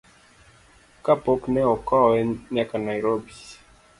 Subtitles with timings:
[1.05, 2.17] Kapok ne okowe
[2.53, 3.35] nyaka Nairobi.